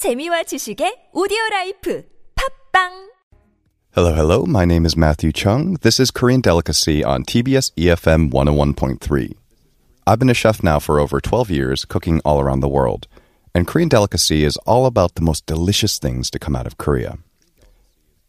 재미와 0.00 0.43
지식의 0.43 1.11
오디오 1.13 1.37
라이프 1.51 2.03
팝빵 2.35 3.11
Hello, 3.93 4.13
hello. 4.15 4.45
My 4.45 4.65
name 4.65 4.85
is 4.85 4.97
Matthew 4.97 5.31
Chung. 5.31 5.77
This 5.81 5.99
is 5.99 6.09
Korean 6.09 6.41
Delicacy 6.41 7.03
on 7.03 7.23
TBS 7.23 7.71
EFM 7.77 8.31
101.3. 8.31 9.35
I've 10.07 10.17
been 10.17 10.29
a 10.29 10.33
chef 10.33 10.63
now 10.63 10.79
for 10.79 10.99
over 10.99 11.21
12 11.21 11.51
years, 11.51 11.85
cooking 11.85 12.19
all 12.25 12.39
around 12.39 12.61
the 12.61 12.67
world. 12.67 13.07
And 13.53 13.67
Korean 13.67 13.89
Delicacy 13.89 14.43
is 14.43 14.57
all 14.65 14.85
about 14.87 15.15
the 15.15 15.21
most 15.21 15.45
delicious 15.45 15.99
things 15.99 16.31
to 16.31 16.39
come 16.39 16.55
out 16.55 16.65
of 16.65 16.77
Korea. 16.77 17.19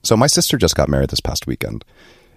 So, 0.03 0.17
my 0.17 0.27
sister 0.27 0.59
just 0.59 0.77
got 0.77 0.89
married 0.89 1.11
this 1.11 1.21
past 1.21 1.47
weekend. 1.47 1.85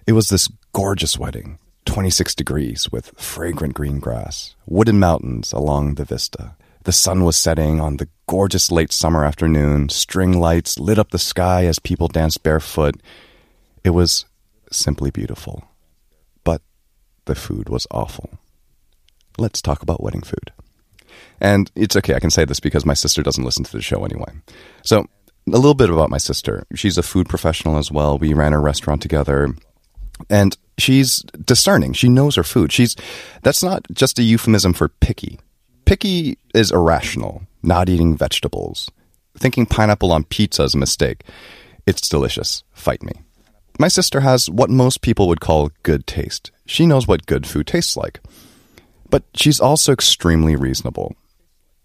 It 0.06 0.12
was 0.12 0.28
this 0.28 0.48
gorgeous 0.72 1.18
wedding 1.18 1.58
26 1.84 2.34
degrees 2.34 2.90
with 2.90 3.12
fragrant 3.18 3.74
green 3.74 3.98
grass, 3.98 4.54
wooden 4.66 4.98
mountains 4.98 5.52
along 5.52 5.96
the 5.96 6.04
vista. 6.04 6.56
The 6.84 6.92
sun 6.92 7.24
was 7.24 7.36
setting 7.36 7.80
on 7.80 7.96
the 7.96 8.08
gorgeous 8.26 8.70
late 8.70 8.92
summer 8.92 9.24
afternoon. 9.24 9.88
String 9.88 10.38
lights 10.38 10.78
lit 10.78 10.98
up 10.98 11.10
the 11.10 11.18
sky 11.18 11.66
as 11.66 11.78
people 11.78 12.08
danced 12.08 12.42
barefoot. 12.42 13.00
It 13.84 13.90
was 13.90 14.24
simply 14.70 15.10
beautiful. 15.10 15.64
But 16.44 16.62
the 17.26 17.34
food 17.34 17.68
was 17.68 17.86
awful. 17.90 18.38
Let's 19.38 19.62
talk 19.62 19.82
about 19.82 20.02
wedding 20.02 20.22
food. 20.22 20.52
And 21.40 21.70
it's 21.74 21.96
okay, 21.96 22.14
I 22.14 22.20
can 22.20 22.30
say 22.30 22.44
this 22.44 22.60
because 22.60 22.86
my 22.86 22.94
sister 22.94 23.22
doesn't 23.22 23.44
listen 23.44 23.64
to 23.64 23.72
the 23.72 23.82
show 23.82 24.04
anyway. 24.04 24.32
So, 24.82 25.06
a 25.48 25.50
little 25.50 25.74
bit 25.74 25.90
about 25.90 26.10
my 26.10 26.18
sister. 26.18 26.66
She's 26.74 26.98
a 26.98 27.02
food 27.02 27.28
professional 27.28 27.78
as 27.78 27.92
well. 27.92 28.18
We 28.18 28.34
ran 28.34 28.52
a 28.52 28.58
restaurant 28.58 29.00
together. 29.02 29.54
And 30.28 30.56
she's 30.78 31.18
discerning. 31.44 31.92
She 31.92 32.08
knows 32.08 32.36
her 32.36 32.42
food. 32.42 32.72
She's 32.72 32.96
that's 33.42 33.62
not 33.62 33.86
just 33.92 34.18
a 34.18 34.22
euphemism 34.22 34.72
for 34.72 34.88
picky. 34.88 35.38
Picky 35.84 36.38
is 36.54 36.72
irrational, 36.72 37.46
not 37.66 37.88
eating 37.88 38.16
vegetables. 38.16 38.90
Thinking 39.38 39.66
pineapple 39.66 40.12
on 40.12 40.24
pizza 40.24 40.62
is 40.62 40.74
a 40.74 40.78
mistake. 40.78 41.24
It's 41.86 42.08
delicious. 42.08 42.64
Fight 42.72 43.02
me. 43.02 43.12
My 43.78 43.88
sister 43.88 44.20
has 44.20 44.48
what 44.48 44.70
most 44.70 45.02
people 45.02 45.28
would 45.28 45.40
call 45.40 45.70
good 45.82 46.06
taste. 46.06 46.50
She 46.64 46.86
knows 46.86 47.06
what 47.06 47.26
good 47.26 47.46
food 47.46 47.66
tastes 47.66 47.96
like. 47.96 48.20
But 49.10 49.24
she's 49.34 49.60
also 49.60 49.92
extremely 49.92 50.56
reasonable. 50.56 51.14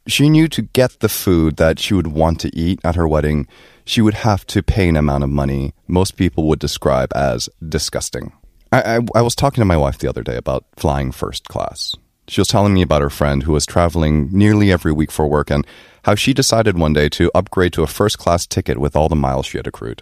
She 0.07 0.29
knew 0.29 0.47
to 0.47 0.63
get 0.63 0.99
the 0.99 1.09
food 1.09 1.57
that 1.57 1.77
she 1.79 1.93
would 1.93 2.07
want 2.07 2.39
to 2.41 2.55
eat 2.57 2.79
at 2.83 2.95
her 2.95 3.07
wedding, 3.07 3.47
she 3.85 4.01
would 4.01 4.15
have 4.15 4.45
to 4.47 4.63
pay 4.63 4.89
an 4.89 4.95
amount 4.95 5.23
of 5.23 5.29
money 5.29 5.73
most 5.87 6.17
people 6.17 6.47
would 6.47 6.59
describe 6.59 7.11
as 7.15 7.49
disgusting. 7.67 8.31
I, 8.71 8.97
I, 8.97 8.99
I 9.15 9.21
was 9.21 9.35
talking 9.35 9.61
to 9.61 9.65
my 9.65 9.77
wife 9.77 9.97
the 9.97 10.07
other 10.07 10.23
day 10.23 10.37
about 10.37 10.65
flying 10.77 11.11
first 11.11 11.49
class. 11.49 11.93
She 12.31 12.39
was 12.39 12.47
telling 12.47 12.73
me 12.73 12.81
about 12.81 13.01
her 13.01 13.09
friend 13.09 13.43
who 13.43 13.51
was 13.51 13.65
traveling 13.65 14.29
nearly 14.31 14.71
every 14.71 14.93
week 14.93 15.11
for 15.11 15.27
work 15.27 15.51
and 15.51 15.67
how 16.05 16.15
she 16.15 16.33
decided 16.33 16.77
one 16.77 16.93
day 16.93 17.09
to 17.09 17.29
upgrade 17.35 17.73
to 17.73 17.83
a 17.83 17.87
first 17.87 18.19
class 18.19 18.47
ticket 18.47 18.77
with 18.77 18.95
all 18.95 19.09
the 19.09 19.17
miles 19.17 19.45
she 19.45 19.57
had 19.57 19.67
accrued. 19.67 20.01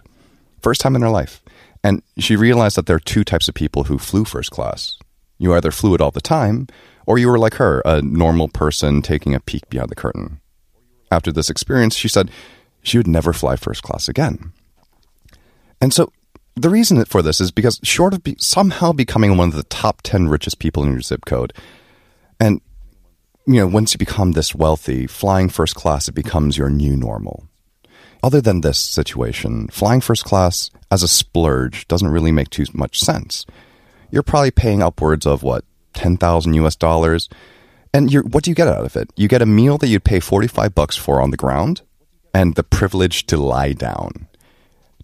First 0.62 0.80
time 0.80 0.94
in 0.94 1.02
her 1.02 1.10
life. 1.10 1.42
And 1.82 2.04
she 2.18 2.36
realized 2.36 2.76
that 2.76 2.86
there 2.86 2.94
are 2.94 3.00
two 3.00 3.24
types 3.24 3.48
of 3.48 3.56
people 3.56 3.82
who 3.82 3.98
flew 3.98 4.24
first 4.24 4.52
class. 4.52 4.96
You 5.38 5.52
either 5.52 5.72
flew 5.72 5.92
it 5.92 6.00
all 6.00 6.12
the 6.12 6.20
time, 6.20 6.68
or 7.04 7.18
you 7.18 7.26
were 7.26 7.38
like 7.38 7.54
her, 7.54 7.82
a 7.84 8.00
normal 8.00 8.46
person 8.46 9.02
taking 9.02 9.34
a 9.34 9.40
peek 9.40 9.68
behind 9.68 9.90
the 9.90 9.96
curtain. 9.96 10.38
After 11.10 11.32
this 11.32 11.50
experience, 11.50 11.96
she 11.96 12.06
said 12.06 12.30
she 12.80 12.96
would 12.96 13.08
never 13.08 13.32
fly 13.32 13.56
first 13.56 13.82
class 13.82 14.08
again. 14.08 14.52
And 15.80 15.92
so 15.92 16.12
the 16.54 16.70
reason 16.70 17.04
for 17.06 17.22
this 17.22 17.40
is 17.40 17.50
because, 17.50 17.80
short 17.82 18.14
of 18.14 18.22
be- 18.22 18.36
somehow 18.38 18.92
becoming 18.92 19.36
one 19.36 19.48
of 19.48 19.56
the 19.56 19.64
top 19.64 20.02
10 20.02 20.28
richest 20.28 20.60
people 20.60 20.84
in 20.84 20.92
your 20.92 21.00
zip 21.00 21.24
code, 21.24 21.52
and, 22.40 22.62
you 23.46 23.56
know, 23.56 23.66
once 23.66 23.92
you 23.92 23.98
become 23.98 24.32
this 24.32 24.54
wealthy, 24.54 25.06
flying 25.06 25.50
first 25.50 25.74
class, 25.74 26.08
it 26.08 26.14
becomes 26.14 26.56
your 26.56 26.70
new 26.70 26.96
normal. 26.96 27.46
Other 28.22 28.40
than 28.40 28.62
this 28.62 28.78
situation, 28.78 29.68
flying 29.68 30.00
first 30.00 30.24
class 30.24 30.70
as 30.90 31.02
a 31.02 31.08
splurge 31.08 31.86
doesn't 31.86 32.08
really 32.08 32.32
make 32.32 32.50
too 32.50 32.64
much 32.72 32.98
sense. 32.98 33.46
You're 34.10 34.22
probably 34.22 34.50
paying 34.50 34.82
upwards 34.82 35.26
of 35.26 35.42
what, 35.42 35.64
10,000 35.94 36.54
US 36.54 36.76
dollars? 36.76 37.28
And 37.92 38.12
what 38.32 38.44
do 38.44 38.50
you 38.50 38.54
get 38.54 38.68
out 38.68 38.84
of 38.84 38.96
it? 38.96 39.10
You 39.16 39.28
get 39.28 39.42
a 39.42 39.46
meal 39.46 39.78
that 39.78 39.88
you'd 39.88 40.04
pay 40.04 40.20
45 40.20 40.74
bucks 40.74 40.96
for 40.96 41.20
on 41.20 41.30
the 41.30 41.36
ground 41.36 41.82
and 42.32 42.54
the 42.54 42.62
privilege 42.62 43.26
to 43.26 43.36
lie 43.36 43.72
down. 43.72 44.28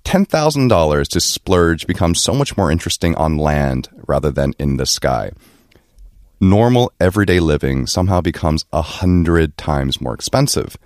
$10,000 0.04 1.08
to 1.08 1.20
splurge 1.20 1.86
becomes 1.86 2.20
so 2.20 2.32
much 2.32 2.56
more 2.56 2.70
interesting 2.70 3.14
on 3.16 3.36
land 3.36 3.88
rather 4.06 4.30
than 4.30 4.52
in 4.58 4.76
the 4.76 4.86
sky 4.86 5.32
normal 6.41 6.92
everyday 7.00 7.41
living 7.41 7.86
somehow 7.86 8.20
becomes 8.20 8.64
a 8.72 8.82
hundred 8.82 9.56
times 9.56 10.00
more 10.00 10.14
expensive. 10.14 10.76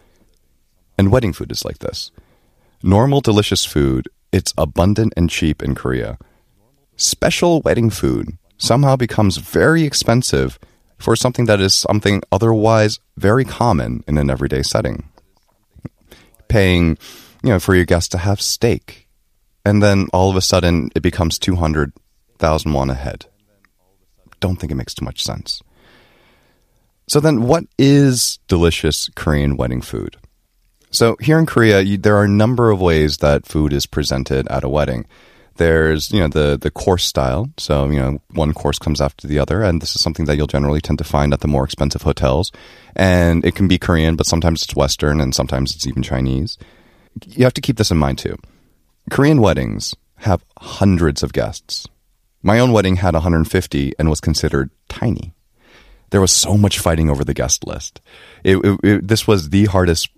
And 0.96 1.10
wedding 1.10 1.32
food 1.32 1.50
is 1.50 1.64
like 1.64 1.78
this. 1.78 2.10
Normal 2.82 3.20
delicious 3.20 3.64
food, 3.64 4.08
it's 4.32 4.54
abundant 4.56 5.12
and 5.16 5.28
cheap 5.28 5.62
in 5.62 5.74
Korea. 5.74 6.18
Special 6.96 7.60
wedding 7.62 7.90
food 7.90 8.36
somehow 8.58 8.96
becomes 8.96 9.38
very 9.38 9.84
expensive 9.84 10.58
for 10.98 11.16
something 11.16 11.46
that 11.46 11.60
is 11.60 11.74
something 11.74 12.22
otherwise 12.30 13.00
very 13.16 13.44
common 13.44 14.04
in 14.06 14.18
an 14.18 14.30
everyday 14.30 14.62
setting. 14.62 15.08
Paying, 16.48 16.98
you 17.42 17.50
know, 17.50 17.60
for 17.60 17.74
your 17.74 17.86
guests 17.86 18.08
to 18.10 18.18
have 18.18 18.40
steak. 18.40 19.08
And 19.64 19.82
then 19.82 20.08
all 20.12 20.30
of 20.30 20.36
a 20.36 20.42
sudden 20.42 20.90
it 20.94 21.00
becomes 21.00 21.38
200,000 21.38 22.72
won 22.72 22.90
a 22.90 22.94
head 22.94 23.29
don't 24.40 24.56
think 24.56 24.72
it 24.72 24.76
makes 24.76 24.94
too 24.94 25.04
much 25.04 25.22
sense. 25.22 25.62
So 27.08 27.20
then, 27.20 27.42
what 27.42 27.64
is 27.78 28.38
delicious 28.46 29.10
Korean 29.16 29.56
wedding 29.56 29.80
food? 29.80 30.16
So 30.92 31.16
here 31.20 31.38
in 31.38 31.46
Korea, 31.46 31.80
you, 31.80 31.98
there 31.98 32.16
are 32.16 32.24
a 32.24 32.28
number 32.28 32.70
of 32.70 32.80
ways 32.80 33.18
that 33.18 33.46
food 33.46 33.72
is 33.72 33.86
presented 33.86 34.48
at 34.48 34.64
a 34.64 34.68
wedding. 34.68 35.06
There's, 35.56 36.10
you 36.12 36.20
know, 36.20 36.28
the 36.28 36.56
the 36.56 36.70
course 36.70 37.04
style. 37.04 37.48
So 37.58 37.90
you 37.90 37.98
know, 37.98 38.20
one 38.32 38.54
course 38.54 38.78
comes 38.78 39.00
after 39.00 39.26
the 39.26 39.38
other, 39.38 39.62
and 39.62 39.82
this 39.82 39.94
is 39.94 40.02
something 40.02 40.26
that 40.26 40.36
you'll 40.36 40.46
generally 40.46 40.80
tend 40.80 40.98
to 40.98 41.04
find 41.04 41.32
at 41.32 41.40
the 41.40 41.48
more 41.48 41.64
expensive 41.64 42.02
hotels. 42.02 42.50
And 42.96 43.44
it 43.44 43.54
can 43.54 43.68
be 43.68 43.78
Korean, 43.78 44.16
but 44.16 44.26
sometimes 44.26 44.62
it's 44.62 44.76
Western, 44.76 45.20
and 45.20 45.34
sometimes 45.34 45.74
it's 45.74 45.86
even 45.86 46.02
Chinese. 46.02 46.58
You 47.26 47.44
have 47.44 47.54
to 47.54 47.60
keep 47.60 47.76
this 47.76 47.90
in 47.90 47.98
mind 47.98 48.18
too. 48.18 48.36
Korean 49.10 49.40
weddings 49.40 49.94
have 50.18 50.44
hundreds 50.58 51.22
of 51.22 51.32
guests. 51.32 51.88
My 52.42 52.58
own 52.58 52.72
wedding 52.72 52.96
had 52.96 53.14
150 53.14 53.92
and 53.98 54.08
was 54.08 54.20
considered 54.20 54.70
tiny. 54.88 55.34
There 56.10 56.20
was 56.20 56.32
so 56.32 56.56
much 56.56 56.78
fighting 56.78 57.10
over 57.10 57.24
the 57.24 57.34
guest 57.34 57.66
list. 57.66 58.00
It, 58.42 58.56
it, 58.64 58.80
it, 58.82 59.08
this 59.08 59.26
was 59.26 59.50
the 59.50 59.66
hardest 59.66 60.08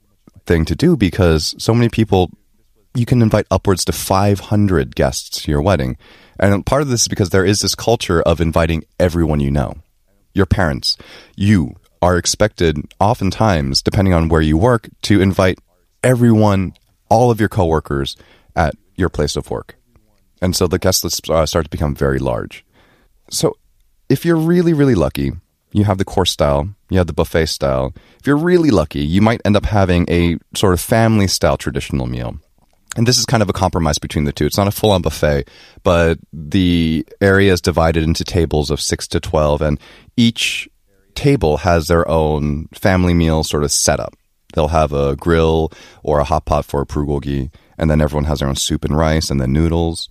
thing 0.46 0.64
to 0.66 0.74
do 0.74 0.96
because 0.96 1.54
so 1.58 1.74
many 1.74 1.88
people, 1.88 2.30
you 2.94 3.04
can 3.04 3.22
invite 3.22 3.46
upwards 3.50 3.84
to 3.86 3.92
500 3.92 4.94
guests 4.94 5.42
to 5.42 5.50
your 5.50 5.60
wedding. 5.60 5.96
And 6.38 6.64
part 6.64 6.82
of 6.82 6.88
this 6.88 7.02
is 7.02 7.08
because 7.08 7.30
there 7.30 7.44
is 7.44 7.60
this 7.60 7.74
culture 7.74 8.22
of 8.22 8.40
inviting 8.40 8.84
everyone 8.98 9.40
you 9.40 9.50
know. 9.50 9.74
Your 10.32 10.46
parents, 10.46 10.96
you 11.36 11.76
are 12.00 12.16
expected 12.16 12.78
oftentimes, 12.98 13.82
depending 13.82 14.14
on 14.14 14.28
where 14.28 14.40
you 14.40 14.56
work, 14.56 14.88
to 15.02 15.20
invite 15.20 15.58
everyone, 16.02 16.74
all 17.08 17.30
of 17.30 17.38
your 17.38 17.48
coworkers 17.48 18.16
at 18.56 18.74
your 18.96 19.08
place 19.08 19.36
of 19.36 19.50
work. 19.50 19.76
And 20.42 20.56
so 20.56 20.66
the 20.66 20.78
guest 20.78 21.04
lists 21.04 21.30
uh, 21.30 21.46
start 21.46 21.64
to 21.66 21.70
become 21.70 21.94
very 21.94 22.18
large. 22.18 22.64
So 23.30 23.56
if 24.08 24.24
you're 24.24 24.36
really, 24.36 24.74
really 24.74 24.96
lucky, 24.96 25.32
you 25.72 25.84
have 25.84 25.98
the 25.98 26.04
course 26.04 26.32
style, 26.32 26.68
you 26.90 26.98
have 26.98 27.06
the 27.06 27.12
buffet 27.12 27.46
style. 27.46 27.94
If 28.18 28.26
you're 28.26 28.36
really 28.36 28.70
lucky, 28.70 29.00
you 29.00 29.22
might 29.22 29.40
end 29.44 29.56
up 29.56 29.66
having 29.66 30.04
a 30.10 30.36
sort 30.54 30.74
of 30.74 30.80
family 30.80 31.28
style 31.28 31.56
traditional 31.56 32.06
meal. 32.06 32.38
And 32.96 33.06
this 33.06 33.18
is 33.18 33.24
kind 33.24 33.42
of 33.42 33.48
a 33.48 33.54
compromise 33.54 33.98
between 33.98 34.24
the 34.24 34.32
two. 34.32 34.44
It's 34.44 34.58
not 34.58 34.68
a 34.68 34.72
full 34.72 34.90
on 34.90 35.00
buffet, 35.00 35.48
but 35.84 36.18
the 36.32 37.06
area 37.22 37.52
is 37.52 37.62
divided 37.62 38.02
into 38.02 38.24
tables 38.24 38.70
of 38.70 38.82
six 38.82 39.08
to 39.08 39.20
12, 39.20 39.62
and 39.62 39.80
each 40.16 40.68
table 41.14 41.58
has 41.58 41.86
their 41.86 42.06
own 42.06 42.68
family 42.74 43.14
meal 43.14 43.44
sort 43.44 43.62
of 43.62 43.72
setup. 43.72 44.14
They'll 44.54 44.68
have 44.68 44.92
a 44.92 45.16
grill 45.16 45.72
or 46.02 46.18
a 46.18 46.24
hot 46.24 46.44
pot 46.44 46.66
for 46.66 46.82
a 46.82 46.86
and 47.78 47.90
then 47.90 48.00
everyone 48.00 48.24
has 48.24 48.40
their 48.40 48.48
own 48.48 48.56
soup 48.56 48.84
and 48.84 48.96
rice 48.96 49.30
and 49.30 49.40
then 49.40 49.52
noodles. 49.52 50.08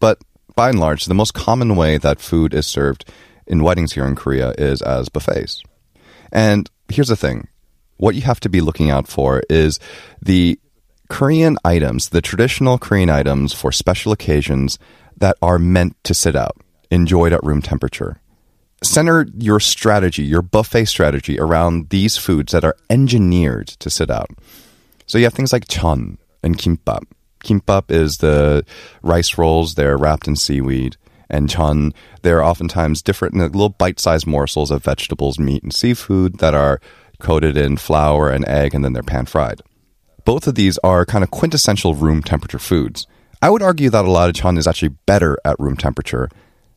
But 0.00 0.22
by 0.54 0.70
and 0.70 0.80
large, 0.80 1.04
the 1.04 1.14
most 1.14 1.34
common 1.34 1.76
way 1.76 1.98
that 1.98 2.20
food 2.20 2.54
is 2.54 2.66
served 2.66 3.04
in 3.46 3.62
weddings 3.62 3.92
here 3.92 4.06
in 4.06 4.14
Korea 4.14 4.54
is 4.58 4.82
as 4.82 5.08
buffets. 5.08 5.62
And 6.32 6.70
here's 6.88 7.08
the 7.08 7.16
thing 7.16 7.48
what 7.96 8.14
you 8.14 8.22
have 8.22 8.40
to 8.40 8.48
be 8.48 8.60
looking 8.60 8.90
out 8.90 9.08
for 9.08 9.42
is 9.50 9.78
the 10.22 10.58
Korean 11.08 11.56
items, 11.64 12.10
the 12.10 12.20
traditional 12.20 12.78
Korean 12.78 13.10
items 13.10 13.52
for 13.52 13.72
special 13.72 14.12
occasions 14.12 14.78
that 15.16 15.36
are 15.42 15.58
meant 15.58 15.96
to 16.04 16.14
sit 16.14 16.36
out, 16.36 16.56
enjoyed 16.90 17.32
at 17.32 17.42
room 17.42 17.62
temperature. 17.62 18.20
Center 18.82 19.26
your 19.36 19.58
strategy, 19.58 20.22
your 20.22 20.42
buffet 20.42 20.84
strategy 20.84 21.40
around 21.40 21.88
these 21.88 22.16
foods 22.16 22.52
that 22.52 22.64
are 22.64 22.76
engineered 22.88 23.66
to 23.66 23.90
sit 23.90 24.10
out. 24.10 24.30
So 25.06 25.18
you 25.18 25.24
have 25.24 25.34
things 25.34 25.52
like 25.52 25.66
chon 25.66 26.18
and 26.44 26.56
kimbap, 26.56 27.04
kimbap 27.48 27.90
is 27.90 28.18
the 28.18 28.64
rice 29.02 29.38
rolls. 29.38 29.74
They're 29.74 29.96
wrapped 29.96 30.28
in 30.28 30.36
seaweed. 30.36 30.96
And 31.30 31.50
chon, 31.50 31.92
they're 32.22 32.42
oftentimes 32.42 33.02
different 33.02 33.34
little 33.36 33.68
bite-sized 33.68 34.26
morsels 34.26 34.70
of 34.70 34.84
vegetables, 34.84 35.38
meat, 35.38 35.62
and 35.62 35.74
seafood 35.74 36.38
that 36.38 36.54
are 36.54 36.80
coated 37.20 37.56
in 37.56 37.76
flour 37.76 38.30
and 38.30 38.46
egg, 38.48 38.74
and 38.74 38.84
then 38.84 38.92
they're 38.94 39.02
pan-fried. 39.02 39.60
both 40.28 40.46
of 40.46 40.56
these 40.56 40.76
are 40.84 41.06
kind 41.06 41.24
of 41.24 41.30
quintessential 41.30 41.94
room 41.94 42.22
temperature 42.22 42.58
foods. 42.58 43.06
I 43.40 43.48
would 43.48 43.62
argue 43.62 43.88
that 43.88 44.04
a 44.04 44.10
lot 44.10 44.28
of 44.28 44.34
chan 44.34 44.58
is 44.58 44.66
actually 44.66 44.90
better 45.06 45.38
at 45.42 45.58
room 45.58 45.74
temperature. 45.74 46.28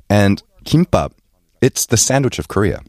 And 0.09 0.41
kimbap, 0.63 1.11
it's 1.59 1.85
the 1.85 1.97
sandwich 1.97 2.39
of 2.39 2.47
Korea. 2.47 2.81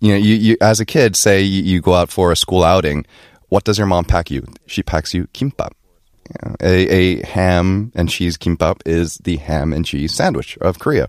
You 0.00 0.12
know, 0.12 0.16
you, 0.16 0.36
you 0.36 0.56
as 0.62 0.80
a 0.80 0.86
kid, 0.86 1.16
say 1.16 1.42
you, 1.42 1.62
you 1.62 1.82
go 1.82 1.92
out 1.92 2.08
for 2.08 2.32
a 2.32 2.36
school 2.36 2.64
outing, 2.64 3.04
what 3.50 3.64
does 3.64 3.76
your 3.76 3.86
mom 3.86 4.06
pack 4.06 4.30
you? 4.30 4.46
She 4.64 4.82
packs 4.82 5.12
you 5.12 5.26
kimbap. 5.34 5.72
A, 6.60 6.88
a 6.88 7.26
ham 7.26 7.92
and 7.94 8.08
cheese 8.08 8.36
kimbap 8.36 8.80
is 8.86 9.16
the 9.18 9.36
ham 9.36 9.72
and 9.72 9.84
cheese 9.84 10.14
sandwich 10.14 10.56
of 10.58 10.78
Korea. 10.78 11.08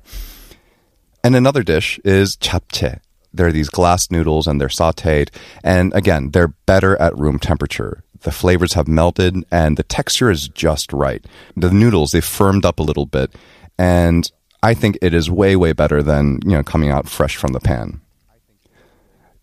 And 1.24 1.36
another 1.36 1.64
dish 1.64 2.00
is 2.04 2.38
japchae. 2.38 3.00
They're 3.34 3.52
these 3.52 3.70
glass 3.70 4.12
noodles 4.12 4.48
and 4.48 4.62
they're 4.62 4.68
sauteed. 4.68 5.30
And 5.64 5.94
again, 5.94 6.32
they're 6.32 6.54
better 6.66 7.00
at 7.02 7.18
room 7.18 7.40
temperature. 7.40 8.04
The 8.22 8.32
flavors 8.32 8.74
have 8.74 8.88
melted 8.88 9.36
and 9.52 9.76
the 9.76 9.84
texture 9.84 10.32
is 10.32 10.48
just 10.48 10.94
right. 10.94 11.26
The 11.56 11.72
noodles, 11.72 12.12
they've 12.12 12.24
firmed 12.24 12.66
up 12.66 12.80
a 12.80 12.84
little 12.84 13.06
bit. 13.06 13.34
And 13.78 14.32
I 14.64 14.74
think 14.74 14.98
it 15.02 15.14
is 15.14 15.30
way, 15.30 15.56
way 15.56 15.74
better 15.74 16.02
than, 16.02 16.40
you 16.44 16.52
know, 16.52 16.64
coming 16.64 16.90
out 16.90 17.10
fresh 17.10 17.36
from 17.36 17.52
the 17.52 17.60
pan. 17.60 18.02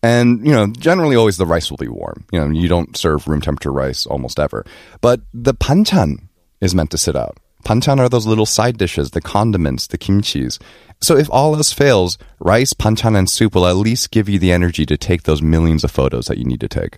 And, 0.03 0.45
you 0.45 0.51
know, 0.51 0.67
generally 0.67 1.15
always 1.15 1.37
the 1.37 1.45
rice 1.45 1.71
will 1.71 1.77
be 1.77 1.87
warm. 1.87 2.25
You 2.31 2.41
know, 2.41 2.49
you 2.49 2.67
don't 2.67 2.95
serve 2.95 3.27
room 3.27 3.39
temperature 3.39 3.71
rice 3.71 4.05
almost 4.05 4.37
ever. 4.37 4.65
But 4.99 5.21
the 5.33 5.53
panchan 5.53 6.27
is 6.59 6.75
meant 6.75 6.91
to 6.91 6.97
sit 6.97 7.15
out. 7.15 7.37
Panchan 7.63 7.99
are 7.99 8.09
those 8.09 8.27
little 8.27 8.45
side 8.45 8.77
dishes, 8.77 9.11
the 9.11 9.21
condiments, 9.21 9.87
the 9.87 9.97
kimchis. 9.97 10.61
So 11.01 11.15
if 11.15 11.29
all 11.31 11.55
else 11.55 11.71
fails, 11.71 12.17
rice, 12.39 12.73
panchan, 12.73 13.17
and 13.17 13.29
soup 13.29 13.55
will 13.55 13.65
at 13.65 13.77
least 13.77 14.11
give 14.11 14.27
you 14.27 14.39
the 14.39 14.51
energy 14.51 14.85
to 14.85 14.97
take 14.97 15.23
those 15.23 15.41
millions 15.41 15.85
of 15.85 15.91
photos 15.91 16.25
that 16.25 16.37
you 16.37 16.43
need 16.43 16.59
to 16.59 16.67
take. 16.67 16.97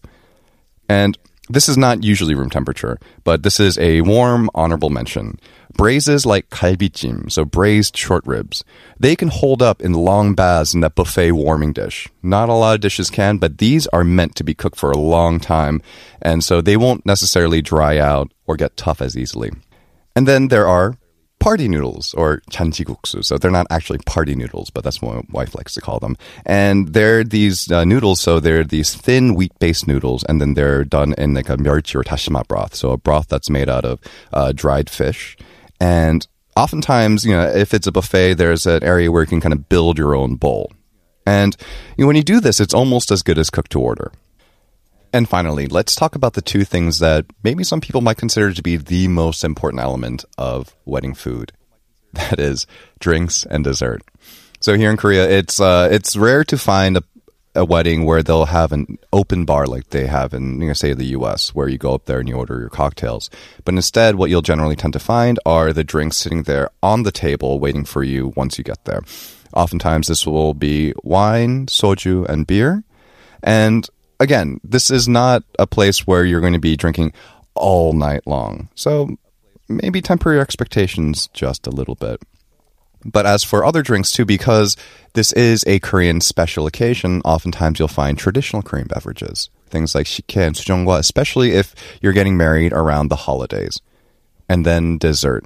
And 0.90 1.16
this 1.48 1.70
is 1.70 1.78
not 1.78 2.04
usually 2.04 2.34
room 2.34 2.50
temperature, 2.50 3.00
but 3.24 3.44
this 3.44 3.60
is 3.60 3.78
a 3.78 4.02
warm, 4.02 4.50
honorable 4.56 4.90
mention. 4.90 5.40
Braises 5.78 6.26
like 6.26 6.50
kalbichim, 6.50 7.30
so 7.30 7.44
braised 7.44 7.98
short 7.98 8.26
ribs, 8.26 8.64
they 8.98 9.16
can 9.16 9.28
hold 9.28 9.62
up 9.62 9.82
in 9.82 9.94
long 9.94 10.34
baths 10.34 10.74
in 10.74 10.80
that 10.82 10.96
buffet 10.96 11.34
warming 11.34 11.74
dish. 11.74 12.08
Not 12.24 12.50
a 12.50 12.54
lot 12.54 12.76
of 12.76 12.82
dishes 12.82 13.10
can, 13.10 13.38
but 13.38 13.58
these 13.58 13.86
are 13.88 14.04
meant 14.04 14.36
to 14.36 14.44
be 14.44 14.54
cooked 14.54 14.78
for 14.78 14.92
a 14.92 14.98
long 14.98 15.40
time, 15.40 15.82
and 16.22 16.44
so 16.44 16.62
they 16.62 16.78
won't 16.78 17.06
necessarily 17.06 17.62
dry 17.62 17.98
out 17.98 18.32
or 18.48 18.56
get 18.56 18.78
tough 18.78 19.02
as 19.02 19.18
easily. 19.18 19.52
And 20.16 20.28
then 20.28 20.48
there 20.48 20.68
are 20.68 20.98
party 21.40 21.68
noodles 21.68 22.14
or 22.16 22.42
janchiguksu. 22.50 23.24
So 23.24 23.38
they're 23.38 23.52
not 23.52 23.68
actually 23.70 24.00
party 24.00 24.34
noodles, 24.34 24.70
but 24.70 24.84
that's 24.84 25.02
what 25.02 25.16
my 25.16 25.22
wife 25.30 25.56
likes 25.56 25.74
to 25.76 25.82
call 25.82 26.00
them. 26.00 26.18
And 26.46 26.94
they're 26.94 27.24
these 27.24 27.72
uh, 27.72 27.86
noodles. 27.86 28.20
So 28.20 28.40
they're 28.40 28.64
these 28.64 28.96
thin 28.96 29.36
wheat 29.36 29.52
based 29.60 29.88
noodles, 29.88 30.24
and 30.24 30.42
then 30.42 30.54
they're 30.54 30.84
done 30.84 31.14
in 31.18 31.34
like 31.34 31.50
a 31.50 31.58
myeolchi 31.58 31.96
or 31.96 32.04
dashima 32.04 32.48
broth. 32.48 32.76
So 32.76 32.92
a 32.92 32.98
broth 32.98 33.28
that's 33.28 33.50
made 33.50 33.70
out 33.70 33.86
of 33.86 34.00
uh, 34.34 34.54
dried 34.54 34.90
fish. 34.90 35.38
And 35.80 36.28
oftentimes, 36.56 37.26
you 37.26 37.32
know, 37.32 37.48
if 37.48 37.74
it's 37.74 37.88
a 37.88 37.92
buffet, 37.92 38.36
there's 38.36 38.66
an 38.66 38.84
area 38.84 39.12
where 39.12 39.24
you 39.24 39.28
can 39.28 39.42
kind 39.42 39.54
of 39.54 39.70
build 39.70 39.98
your 39.98 40.16
own 40.16 40.36
bowl. 40.36 40.72
And 41.26 41.56
you 41.98 42.04
know, 42.04 42.08
when 42.08 42.16
you 42.16 42.24
do 42.24 42.40
this, 42.40 42.60
it's 42.60 42.74
almost 42.74 43.12
as 43.12 43.24
good 43.24 43.38
as 43.38 43.50
cook 43.50 43.68
to 43.70 43.80
order. 43.80 44.12
And 45.12 45.30
finally, 45.30 45.68
let's 45.68 45.96
talk 45.96 46.16
about 46.16 46.34
the 46.34 46.42
two 46.42 46.66
things 46.66 47.00
that 47.00 47.26
maybe 47.42 47.64
some 47.64 47.80
people 47.80 48.02
might 48.02 48.18
consider 48.18 48.52
to 48.52 48.62
be 48.62 48.76
the 48.76 49.08
most 49.08 49.44
important 49.44 49.82
element 49.82 50.26
of 50.38 50.76
wedding 50.86 51.14
food. 51.14 51.52
That 52.16 52.40
is 52.40 52.66
drinks 53.00 53.46
and 53.46 53.62
dessert. 53.62 54.02
So 54.62 54.76
here 54.76 54.90
in 54.90 54.96
Korea, 54.96 55.30
it's 55.30 55.60
uh, 55.60 55.90
it's 55.92 56.16
rare 56.16 56.46
to 56.46 56.58
find 56.58 56.96
a, 56.96 57.04
a 57.56 57.66
wedding 57.66 58.06
where 58.06 58.22
they'll 58.22 58.46
have 58.46 58.72
an 58.72 58.98
open 59.14 59.46
bar 59.46 59.66
like 59.66 59.90
they 59.90 60.08
have 60.08 60.34
in, 60.34 60.62
you 60.62 60.68
know, 60.68 60.74
say, 60.74 60.94
the 60.94 61.06
U.S., 61.06 61.56
where 61.56 61.68
you 61.68 61.78
go 61.78 61.94
up 61.94 62.06
there 62.06 62.20
and 62.20 62.28
you 62.28 62.36
order 62.36 62.60
your 62.60 62.70
cocktails. 62.70 63.30
But 63.64 63.76
instead, 63.76 64.16
what 64.16 64.30
you'll 64.30 64.42
generally 64.42 64.76
tend 64.76 64.94
to 64.94 65.00
find 65.00 65.40
are 65.46 65.74
the 65.74 65.84
drinks 65.84 66.18
sitting 66.18 66.44
there 66.44 66.70
on 66.84 67.04
the 67.04 67.12
table 67.12 67.60
waiting 67.60 67.86
for 67.86 68.04
you 68.04 68.34
once 68.36 68.58
you 68.58 68.64
get 68.64 68.84
there. 68.86 69.02
Oftentimes, 69.54 70.08
this 70.08 70.28
will 70.28 70.54
be 70.54 70.94
wine, 71.04 71.68
soju, 71.68 72.28
and 72.28 72.46
beer. 72.46 72.84
And 73.42 73.88
again, 74.20 74.60
this 74.64 74.92
is 74.92 75.08
not 75.08 75.44
a 75.58 75.68
place 75.68 76.06
where 76.06 76.26
you're 76.26 76.42
going 76.42 76.54
to 76.54 76.60
be 76.60 76.76
drinking 76.76 77.14
all 77.54 77.94
night 77.94 78.28
long. 78.28 78.70
So 78.76 79.18
maybe 79.70 80.02
temper 80.02 80.34
your 80.34 80.42
expectations 80.42 81.28
just 81.28 81.68
a 81.68 81.72
little 81.72 81.96
bit. 81.96 82.22
But 83.06 83.28
as 83.28 83.44
for 83.44 83.64
other 83.64 83.84
drinks 83.84 84.12
too, 84.12 84.26
because 84.26 84.76
this 85.14 85.32
is 85.34 85.64
a 85.68 85.80
Korean 85.80 86.20
special 86.22 86.66
occasion, 86.66 87.22
oftentimes 87.24 87.78
you'll 87.78 87.88
find 87.88 88.18
traditional 88.18 88.64
Korean 88.64 88.88
beverages. 88.88 89.50
Things 89.70 89.94
like 89.94 90.08
shike 90.08 90.36
and 90.38 90.56
sujongwa, 90.56 90.98
especially 90.98 91.52
if 91.52 91.76
you're 92.02 92.14
getting 92.14 92.36
married 92.36 92.74
around 92.74 93.10
the 93.10 93.16
holidays. 93.16 93.80
And 94.50 94.66
then 94.66 94.98
dessert. 94.98 95.46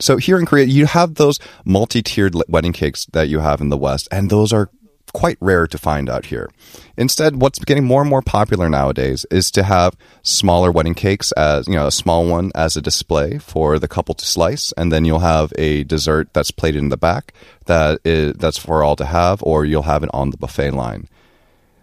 So 0.00 0.16
here 0.16 0.38
in 0.38 0.46
Korea, 0.46 0.64
you 0.64 0.86
have 0.86 1.14
those 1.14 1.38
multi-tiered 1.64 2.34
wedding 2.48 2.72
cakes 2.72 3.06
that 3.12 3.28
you 3.28 3.38
have 3.38 3.60
in 3.60 3.68
the 3.68 3.76
West, 3.76 4.08
and 4.10 4.30
those 4.30 4.52
are 4.52 4.70
quite 5.12 5.36
rare 5.40 5.66
to 5.66 5.78
find 5.78 6.08
out 6.08 6.26
here. 6.26 6.50
Instead, 6.96 7.40
what's 7.40 7.58
getting 7.58 7.84
more 7.84 8.00
and 8.00 8.10
more 8.10 8.22
popular 8.22 8.68
nowadays 8.68 9.24
is 9.30 9.50
to 9.52 9.62
have 9.62 9.96
smaller 10.22 10.70
wedding 10.70 10.94
cakes 10.94 11.32
as, 11.32 11.68
you 11.68 11.74
know, 11.74 11.86
a 11.86 11.92
small 11.92 12.26
one 12.26 12.50
as 12.54 12.76
a 12.76 12.82
display 12.82 13.38
for 13.38 13.78
the 13.78 13.88
couple 13.88 14.14
to 14.14 14.24
slice, 14.24 14.72
and 14.72 14.92
then 14.92 15.04
you'll 15.04 15.20
have 15.20 15.52
a 15.58 15.84
dessert 15.84 16.32
that's 16.32 16.50
plated 16.50 16.82
in 16.82 16.88
the 16.88 16.96
back 16.96 17.32
that 17.66 18.00
is 18.04 18.34
that's 18.34 18.58
for 18.58 18.82
all 18.82 18.96
to 18.96 19.04
have, 19.04 19.42
or 19.42 19.64
you'll 19.64 19.82
have 19.82 20.02
it 20.02 20.10
on 20.12 20.30
the 20.30 20.36
buffet 20.36 20.70
line. 20.70 21.08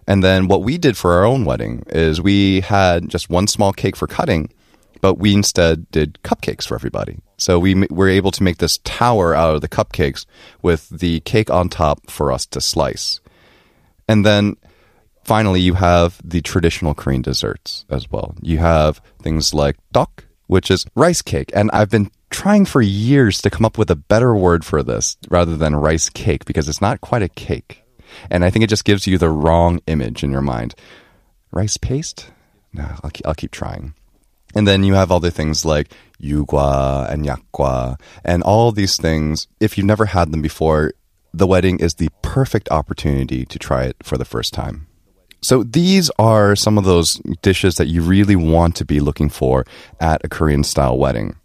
And 0.07 0.23
then 0.23 0.47
what 0.47 0.63
we 0.63 0.79
did 0.79 0.97
for 0.97 1.13
our 1.13 1.25
own 1.25 1.45
wedding 1.45 1.83
is 1.87 2.19
we 2.19 2.61
had 2.61 3.09
just 3.09 3.29
one 3.29 3.45
small 3.45 3.71
cake 3.71 3.95
for 3.95 4.07
cutting, 4.07 4.49
but 5.01 5.16
we 5.16 5.34
instead 5.34 5.90
did 5.92 6.19
cupcakes 6.24 6.68
for 6.68 6.75
everybody. 6.75 7.18
So 7.38 7.60
we 7.60 7.88
were 7.90 8.10
able 8.10 8.31
to 8.31 8.44
make 8.44 8.57
this 8.57 8.80
tower 8.80 9.34
out 9.34 9.56
of 9.56 9.62
the 9.62 9.69
cupcakes 9.69 10.25
with 10.62 10.90
the 10.90 11.22
cake 11.22 11.50
on 11.50 11.69
top 11.69 12.10
for 12.10 12.31
us 12.31 12.46
to 12.48 12.62
slice. 12.62 13.19
And 14.07 14.25
then 14.25 14.57
finally, 15.24 15.62
you 15.62 15.75
have 15.75 16.19
the 16.24 16.42
traditional 16.42 16.94
Korean 16.94 17.22
desserts 17.22 17.86
as 17.90 18.12
well. 18.12 18.36
You 18.42 18.57
have 18.57 19.01
things 19.22 19.54
like 19.54 19.78
dok, 19.92 20.25
which 20.48 20.69
is 20.69 20.86
rice 20.96 21.22
cake. 21.22 21.51
And 21.54 21.69
I've 21.72 21.90
been 21.90 22.12
trying 22.30 22.66
for 22.66 22.81
years 22.81 23.42
to 23.42 23.50
come 23.50 23.66
up 23.66 23.78
with 23.78 23.90
a 23.90 23.96
better 23.96 24.36
word 24.36 24.66
for 24.66 24.84
this 24.84 25.18
rather 25.30 25.56
than 25.56 25.75
rice 25.75 26.10
cake 26.10 26.46
because 26.46 26.68
it's 26.68 26.81
not 26.81 27.01
quite 27.01 27.24
a 27.24 27.30
cake. 27.30 27.84
And 28.30 28.44
I 28.44 28.50
think 28.50 28.63
it 28.63 28.69
just 28.69 28.86
gives 28.86 29.07
you 29.07 29.18
the 29.18 29.30
wrong 29.30 29.80
image 29.88 30.24
in 30.24 30.31
your 30.31 30.42
mind. 30.42 30.75
Rice 31.51 31.78
paste? 31.78 32.31
No, 32.74 32.84
I'll, 33.04 33.12
I'll 33.25 33.36
keep 33.36 33.51
trying. 33.51 33.94
And 34.56 34.68
then 34.68 34.84
you 34.84 34.94
have 34.94 35.12
other 35.12 35.30
things 35.30 35.63
like 35.63 35.92
yugwa 36.22 37.10
and 37.10 37.25
yakwa 37.25 38.00
and 38.24 38.44
all 38.44 38.72
these 38.72 38.98
things. 38.98 39.48
If 39.60 39.77
you've 39.77 39.88
never 39.88 40.06
had 40.06 40.32
them 40.32 40.41
before, 40.41 40.94
the 41.34 41.48
wedding 41.48 41.79
is 41.79 41.96
the 41.96 42.10
perfect 42.22 42.70
opportunity 42.72 43.46
to 43.46 43.60
try 43.60 43.84
it 43.84 43.98
for 44.03 44.18
the 44.18 44.25
first 44.25 44.53
time. 44.53 44.88
So 45.41 45.63
these 45.63 46.12
are 46.20 46.56
some 46.56 46.77
of 46.77 46.84
those 46.84 47.13
dishes 47.41 47.75
that 47.75 47.88
you 47.88 48.01
really 48.01 48.36
want 48.36 48.75
to 48.77 48.86
be 48.86 49.00
looking 49.00 49.29
for 49.29 49.65
at 50.00 50.24
a 50.25 50.29
Korean 50.29 50.63
style 50.63 50.98
wedding. 50.98 51.36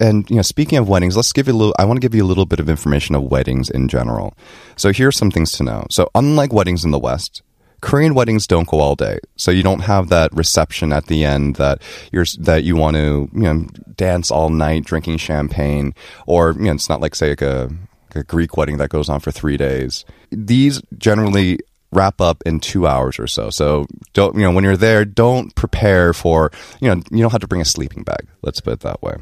And 0.00 0.28
you 0.30 0.36
know, 0.36 0.42
speaking 0.42 0.78
of 0.78 0.88
weddings, 0.88 1.16
let's 1.16 1.32
give 1.32 1.46
you 1.46 1.52
a 1.52 1.56
little 1.56 1.74
I 1.78 1.84
want 1.84 1.98
to 1.98 2.04
give 2.04 2.14
you 2.14 2.24
a 2.24 2.26
little 2.26 2.46
bit 2.46 2.60
of 2.60 2.68
information 2.68 3.14
of 3.14 3.24
weddings 3.24 3.68
in 3.68 3.88
general. 3.88 4.34
So 4.76 4.92
here's 4.92 5.16
some 5.16 5.30
things 5.30 5.52
to 5.52 5.64
know. 5.64 5.86
So 5.90 6.10
unlike 6.14 6.52
weddings 6.52 6.84
in 6.84 6.90
the 6.92 6.98
West, 6.98 7.42
Korean 7.82 8.14
weddings 8.14 8.46
don't 8.46 8.68
go 8.68 8.78
all 8.78 8.94
day, 8.94 9.18
so 9.36 9.50
you 9.50 9.64
don't 9.64 9.80
have 9.80 10.08
that 10.08 10.32
reception 10.32 10.92
at 10.92 11.06
the 11.06 11.24
end 11.24 11.56
that 11.56 11.82
you're 12.12 12.24
that 12.38 12.62
you 12.62 12.76
want 12.76 12.96
to 12.96 13.28
you 13.34 13.42
know 13.42 13.66
dance 13.96 14.30
all 14.30 14.50
night 14.50 14.84
drinking 14.84 15.18
champagne, 15.18 15.92
or 16.26 16.52
you 16.52 16.62
know 16.62 16.72
it's 16.72 16.88
not 16.88 17.00
like 17.00 17.16
say 17.16 17.30
like 17.30 17.42
a, 17.42 17.70
a 18.14 18.22
Greek 18.22 18.56
wedding 18.56 18.78
that 18.78 18.88
goes 18.88 19.08
on 19.08 19.18
for 19.18 19.32
three 19.32 19.56
days. 19.56 20.04
These 20.30 20.80
generally 20.96 21.58
wrap 21.90 22.20
up 22.20 22.42
in 22.46 22.60
two 22.60 22.86
hours 22.86 23.18
or 23.18 23.26
so. 23.26 23.50
So 23.50 23.86
don't 24.12 24.36
you 24.36 24.42
know 24.42 24.52
when 24.52 24.62
you're 24.62 24.76
there, 24.76 25.04
don't 25.04 25.52
prepare 25.56 26.14
for 26.14 26.52
you 26.80 26.88
know 26.88 27.02
you 27.10 27.18
don't 27.18 27.32
have 27.32 27.40
to 27.40 27.48
bring 27.48 27.60
a 27.60 27.66
sleeping 27.66 28.04
bag. 28.04 28.28
Let's 28.42 28.60
put 28.60 28.74
it 28.74 28.80
that 28.80 29.02
way. 29.02 29.16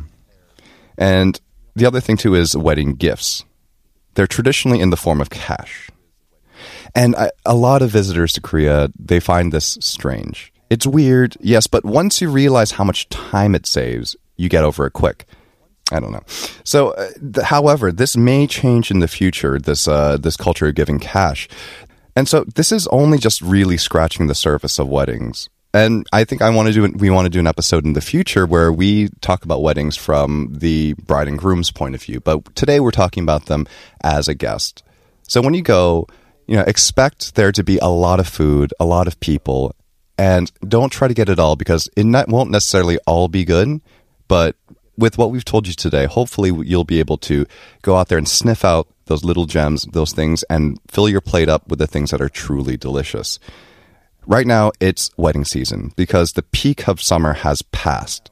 And 0.99 1.41
the 1.75 1.87
other 1.87 2.01
thing 2.01 2.19
too 2.19 2.35
is 2.35 2.55
wedding 2.55 2.95
gifts. 2.95 3.43
They're 4.15 4.27
traditionally 4.27 4.81
in 4.81 4.91
the 4.91 4.99
form 4.99 5.23
of 5.23 5.31
cash. 5.31 5.89
And 6.95 7.17
I, 7.17 7.31
a 7.45 7.55
lot 7.55 7.83
of 7.83 7.91
visitors 7.91 8.33
to 8.35 8.41
Korea, 8.41 8.91
they 8.99 9.21
find 9.21 9.53
this 9.53 9.79
strange. 9.81 10.53
It's 10.69 10.87
weird, 10.87 11.37
yes, 11.41 11.67
but 11.67 11.85
once 11.85 12.21
you 12.21 12.31
realize 12.31 12.73
how 12.73 12.85
much 12.85 13.09
time 13.09 13.55
it 13.55 13.67
saves, 13.67 14.17
you 14.37 14.49
get 14.49 14.65
over 14.65 14.87
it 14.87 14.93
quick. 14.93 15.27
I 15.93 15.99
don't 15.99 16.13
know. 16.13 16.23
So, 16.65 16.91
uh, 16.91 17.09
th- 17.19 17.47
however, 17.47 17.91
this 17.91 18.17
may 18.17 18.47
change 18.47 18.91
in 18.91 19.01
the 19.01 19.09
future. 19.09 19.59
This 19.59 19.89
uh, 19.89 20.19
this 20.19 20.37
culture 20.37 20.69
of 20.69 20.77
giving 20.77 21.01
cash, 21.01 21.49
and 22.15 22.29
so 22.29 22.45
this 22.45 22.71
is 22.71 22.87
only 22.89 23.19
just 23.19 23.43
really 23.43 23.77
scratching 23.77 24.29
the 24.29 24.35
surface 24.35 24.79
of 24.79 24.89
weddings. 24.89 25.49
And 25.73 26.07
I 26.13 26.25
think 26.25 26.43
I 26.43 26.51
want 26.51 26.69
to 26.69 26.73
do 26.73 26.93
we 26.97 27.11
want 27.11 27.27
to 27.27 27.31
do 27.31 27.39
an 27.39 27.47
episode 27.47 27.85
in 27.85 27.93
the 27.93 28.01
future 28.01 28.45
where 28.47 28.73
we 28.73 29.09
talk 29.21 29.45
about 29.45 29.63
weddings 29.63 29.97
from 29.97 30.55
the 30.59 30.95
bride 30.95 31.29
and 31.29 31.39
groom's 31.39 31.71
point 31.71 31.95
of 31.95 32.03
view. 32.03 32.21
But 32.21 32.55
today 32.57 32.81
we're 32.81 32.91
talking 32.91 33.23
about 33.23 33.47
them 33.47 33.67
as 34.03 34.27
a 34.27 34.35
guest. 34.35 34.83
So 35.29 35.41
when 35.41 35.55
you 35.55 35.63
go, 35.63 36.09
you 36.51 36.57
know, 36.57 36.65
expect 36.67 37.37
there 37.37 37.53
to 37.53 37.63
be 37.63 37.79
a 37.79 37.87
lot 37.87 38.19
of 38.19 38.27
food, 38.27 38.75
a 38.81 38.85
lot 38.85 39.07
of 39.07 39.21
people, 39.21 39.73
And 40.19 40.51
don't 40.69 40.91
try 40.91 41.07
to 41.07 41.15
get 41.15 41.29
it 41.29 41.39
all 41.39 41.55
because 41.55 41.89
it 41.97 42.05
won't 42.29 42.51
necessarily 42.51 42.99
all 43.07 43.29
be 43.29 43.45
good. 43.45 43.81
But 44.27 44.57
with 44.99 45.17
what 45.17 45.31
we've 45.31 45.45
told 45.45 45.69
you 45.69 45.75
today, 45.75 46.07
hopefully 46.07 46.51
you'll 46.67 46.83
be 46.83 46.99
able 46.99 47.19
to 47.19 47.47
go 47.83 47.97
out 47.97 48.09
there 48.09 48.19
and 48.19 48.29
sniff 48.29 48.65
out 48.65 48.89
those 49.07 49.25
little 49.25 49.47
gems, 49.47 49.87
those 49.93 50.13
things, 50.13 50.43
and 50.51 50.81
fill 50.89 51.09
your 51.09 51.21
plate 51.21 51.49
up 51.49 51.69
with 51.69 51.79
the 51.79 51.87
things 51.87 52.11
that 52.11 52.21
are 52.21 52.29
truly 52.29 52.77
delicious. 52.77 53.39
Right 54.27 54.47
now, 54.47 54.73
it's 54.81 55.11
wedding 55.17 55.45
season 55.45 55.93
because 55.95 56.33
the 56.33 56.43
peak 56.43 56.89
of 56.89 57.01
summer 57.01 57.33
has 57.33 57.63
passed. 57.63 58.29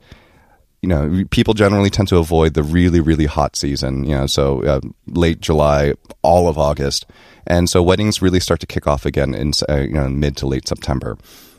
You 0.83 0.89
know, 0.89 1.25
people 1.31 1.55
generally 1.55 1.91
tend 1.91 2.09
to 2.09 2.19
avoid 2.19 2.55
the 2.55 2.63
really, 2.63 3.01
really 3.01 3.27
hot 3.27 3.57
season, 3.57 4.05
you 4.05 4.15
know, 4.15 4.27
so 4.27 4.63
uh, 4.63 4.81
late 5.07 5.41
July, 5.41 5.95
all 6.23 6.49
of 6.49 6.57
August. 6.57 7.05
And 7.47 7.69
so 7.69 7.83
weddings 7.83 8.23
really 8.23 8.41
start 8.41 8.61
to 8.61 8.67
kick 8.67 8.87
off 8.87 9.05
again 9.05 9.35
in 9.35 9.53
uh, 9.69 9.79
you 9.79 9.95
know, 9.95 10.09
mid 10.09 10.37
to 10.37 10.47
late 10.47 10.69
September. 10.69 11.19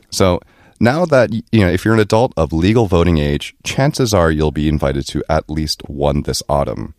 So 0.10 0.40
now 0.80 1.06
that, 1.06 1.34
you 1.34 1.60
know, 1.60 1.70
if 1.70 1.84
you're 1.84 1.94
an 1.94 2.00
adult 2.00 2.32
of 2.38 2.54
legal 2.54 2.86
voting 2.86 3.18
age, 3.18 3.56
chances 3.64 4.14
are 4.14 4.32
you'll 4.32 4.52
be 4.52 4.70
invited 4.70 5.06
to 5.08 5.24
at 5.30 5.50
least 5.50 5.82
one 5.90 6.22
this 6.22 6.42
autumn. 6.48 6.94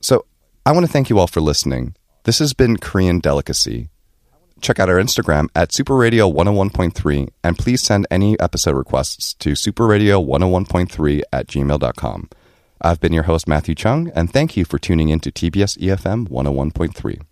So 0.00 0.24
I 0.64 0.72
want 0.72 0.86
to 0.86 0.92
thank 0.92 1.10
you 1.10 1.18
all 1.18 1.26
for 1.26 1.40
listening. 1.40 1.94
This 2.24 2.38
has 2.38 2.54
been 2.54 2.78
Korean 2.78 3.18
Delicacy. 3.18 3.90
Check 4.62 4.78
out 4.80 4.88
our 4.88 4.96
Instagram 4.96 5.48
at 5.54 5.70
superradio101.3 5.70 7.28
and 7.44 7.58
please 7.58 7.82
send 7.82 8.06
any 8.10 8.38
episode 8.40 8.76
requests 8.76 9.34
to 9.34 9.50
superradio101.3 9.50 11.22
at 11.32 11.48
gmail.com. 11.48 12.30
I've 12.80 13.00
been 13.00 13.12
your 13.12 13.24
host, 13.24 13.46
Matthew 13.46 13.74
Chung, 13.74 14.10
and 14.14 14.32
thank 14.32 14.56
you 14.56 14.64
for 14.64 14.78
tuning 14.78 15.08
in 15.08 15.20
to 15.20 15.30
TBS 15.30 15.78
EFM 15.78 16.28
101.3. 16.28 17.22